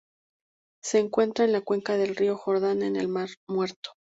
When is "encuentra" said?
0.97-1.45